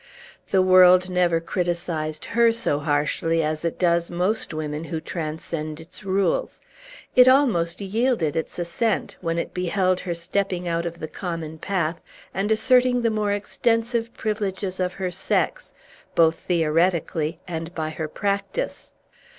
[0.49, 6.03] The world never criticised her so harshly as it does most women who transcend its
[6.03, 6.59] rules.
[7.15, 12.01] It almost yielded its assent, when it beheld her stepping out of the common path,
[12.33, 15.71] and asserting the more extensive privileges of her sex,
[16.15, 18.95] both theoretically and by her practice.